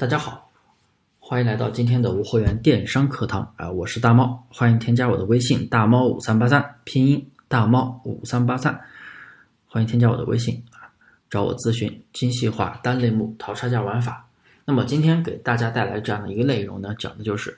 [0.00, 0.50] 大家好，
[1.18, 3.70] 欢迎来到今天的无货源电商课堂啊！
[3.70, 8.80] 我是大猫，欢迎添加我的微信大猫五三八三，拼音大猫五三八三，
[9.68, 10.88] 欢迎添加我的微信啊，
[11.28, 14.26] 找我咨询精细化单类目淘差价玩法。
[14.64, 17.54] 那么今天给大家带来这样的一个内容呢，讲的就是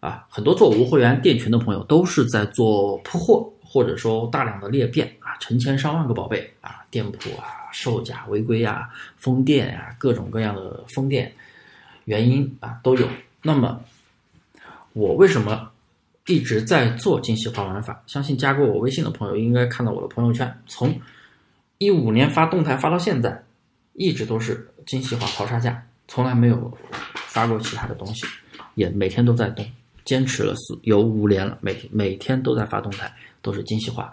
[0.00, 11.32] 啊，很多做无货源店群的朋友都是在做铺货，或者说大量的裂变啊，成千上万个宝贝啊，店铺啊，售假违规啊，封店啊，各种各样的封店。
[12.06, 13.06] 原因啊都有。
[13.42, 13.80] 那么
[14.94, 15.70] 我为什么
[16.26, 18.02] 一直在做精细化玩法？
[18.06, 20.98] 相信加过我微信的朋友应该看到我的朋友圈，从
[21.78, 23.44] 一五年发动态发到现在，
[23.92, 26.76] 一直都是精细化淘差价，从来没有
[27.12, 28.26] 发过其他的东西，
[28.74, 29.64] 也每天都在动，
[30.04, 34.12] 坚持了四有五年了，每每天都在发动态，都是精细化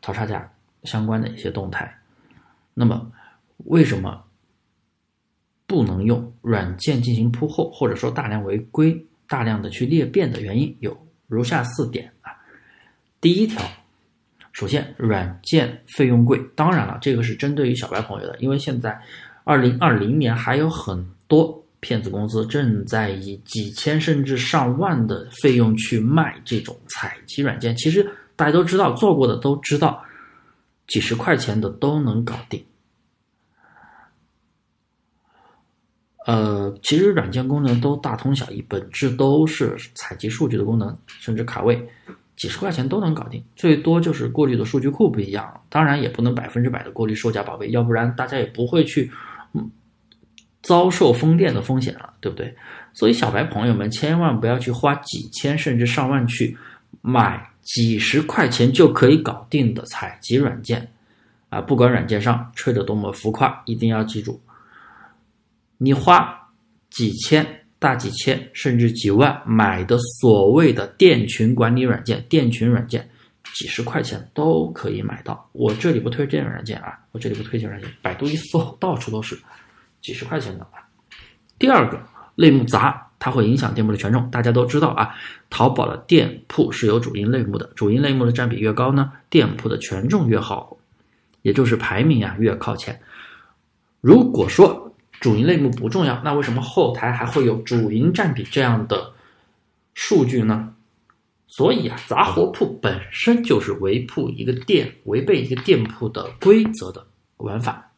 [0.00, 0.48] 淘差价
[0.84, 1.98] 相关的一些动态。
[2.74, 3.10] 那么
[3.64, 4.22] 为什么？
[5.72, 8.94] 不能用软件进行铺货，或者说大量违规、
[9.26, 10.94] 大量的去裂变的原因有
[11.28, 12.30] 如下四点啊。
[13.22, 13.62] 第一条，
[14.52, 19.00] 首先软件费用贵，当然了，这个是针对于小白朋友的，因为现在
[19.44, 27.74] 二零二零年还有很多骗子公司正在以几千甚至上万的费用去卖这种采集软件。
[27.76, 30.04] 其实大家都知道，做过的都知道，
[30.86, 32.62] 几十块钱的都能搞定。
[36.26, 41.84] 呃，其实软件功能都大同小异，本质都是采集数据的功能，甚至卡位，
[42.36, 45.60] 几十块钱都能搞定，最多就是过滤的数据库不一样。
[45.68, 49.10] 当然也不能百分之百的过滤售假宝贝，要不然大家也不会去
[49.52, 49.70] 嗯
[50.62, 52.54] 遭受封店的风险了，对不对？
[52.94, 56.56] 所以小白朋友们千万不要去花几千甚至上万去
[57.00, 60.88] 买几十块钱就可以搞定的采集软件
[61.48, 61.60] 啊！
[61.60, 64.40] 不管软件上吹得多么浮夸，一定要记住。
[65.82, 66.32] 你花
[66.90, 67.44] 几千、
[67.80, 73.08] 大几千，甚至几万买的所谓的店群管理软件、店群软件，
[73.52, 75.50] 几十块钱都可以买到。
[75.50, 79.36] 我这里不推荐软件啊，我这里不推荐软件，百度一搜，到处都是
[80.00, 80.64] 几十块钱的。
[81.58, 82.00] 第二个
[82.36, 84.30] 类目杂，它会影响店铺的权重。
[84.30, 85.16] 大家都知道啊，
[85.50, 90.76] 淘宝的店铺是有主营类目的，主营类目的占比越高呢，店铺的权重越好，
[91.42, 93.00] 也就是排名啊越靠前。
[94.00, 94.91] 如果说
[95.22, 99.12] 主营类目不重要，那为什么后台还会有主营占比这样的
[99.94, 100.74] 数据呢？
[101.46, 107.06] 所以啊，杂货铺本身就是违铺一个店、违背一个店铺的规则的
[107.36, 107.92] 玩法，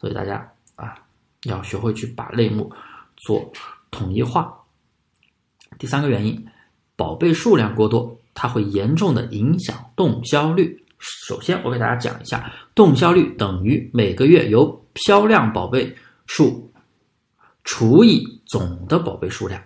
[0.00, 0.94] 所以大家啊
[1.42, 2.72] 要学会去把类目
[3.16, 3.52] 做
[3.90, 4.50] 统一化。
[5.78, 6.42] 第三个原因，
[6.96, 10.82] 宝贝数量过多，它会严重的影响动销率。
[10.98, 15.94] 首先，我给大家讲一下，动销率等于每个月由销量宝贝。
[16.26, 16.72] 数
[17.64, 19.62] 除以总的宝贝数量，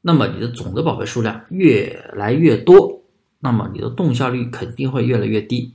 [0.00, 3.02] 那么你的总的宝贝数量越来越多，
[3.40, 5.74] 那么你的动效率肯定会越来越低。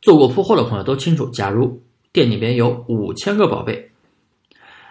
[0.00, 1.82] 做过铺货的朋友都清楚，假如
[2.12, 3.90] 店里边有五千个宝贝，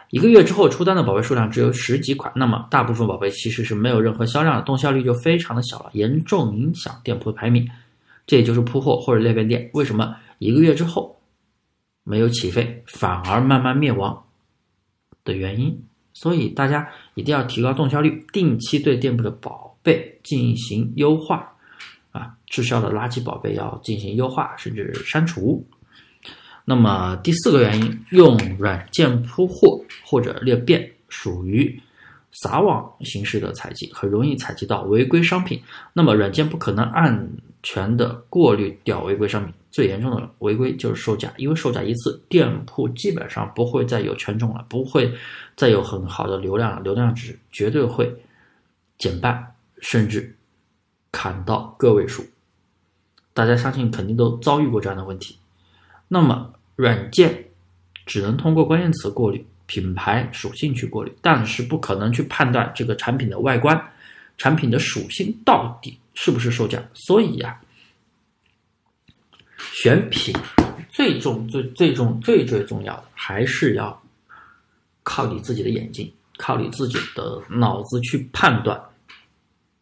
[0.09, 7.69] 一个月之后出单的宝贝数量只有十几款，那么大部分宝贝其实是没有任何销量的，动效率就非常的小了，严重影响店铺的排名。
[8.25, 11.20] 这也就是铺货或者裂变店为什么一个月之后。
[12.03, 14.23] 没有起飞，反而慢慢灭亡
[15.23, 21.53] 的原因，所以大家一定要提高动销率，定期对店铺的宝贝进行优化，
[22.11, 25.65] 啊，滞销的垃圾宝贝要进行优化，甚至删除。
[26.65, 31.81] 那么第四个原因，用软件铺货或者裂变，属于
[32.31, 35.61] 撒网形式的采集，很容易采集到违规商品。
[35.91, 37.29] 那么软件不可能安
[37.63, 39.53] 全的过滤掉违规商品。
[39.71, 45.09] 最严重的违规就是售假，因为售假一次，店铺基本上不会再有权重了，不会
[45.55, 48.13] 再有很好的流量了，流量值绝对会
[48.97, 50.35] 减半，甚至
[51.09, 52.21] 砍到个位数。
[53.33, 55.37] 大家相信肯定都遭遇过这样的问题。
[56.09, 57.45] 那么软件
[58.05, 63.81] 只能通过关键词过滤、品牌属性去过滤，但是不可能去判断这个产品的外观、
[64.37, 66.83] 产品的属性到底是不是售假。
[66.93, 67.57] 所以呀。
[69.81, 70.31] 选品
[70.91, 73.99] 最重、最最重、最最重要的，还是要
[75.01, 78.79] 靠你自己的眼睛，靠你自己的脑子去判断，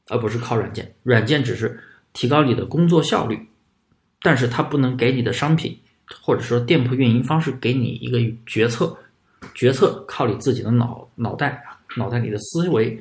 [0.08, 0.90] 而不是靠软件。
[1.04, 1.78] 软件只是
[2.14, 3.46] 提高你的工作效率，
[4.22, 5.78] 但是它不能给你的商品
[6.22, 8.98] 或者说店铺运营方式给你一个决策。
[9.54, 12.98] 决策靠你自己的脑脑袋啊，脑袋里的思维。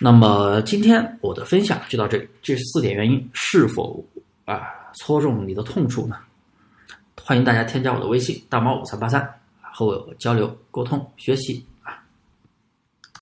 [0.00, 4.04] 那么今天我的分享就到这里，这四点原因是否
[4.44, 4.74] 啊？
[4.94, 6.16] 戳中你的痛处呢？
[7.24, 11.66] 欢迎大家添加我的微信大猫五三八三，和我交流、沟通、学习。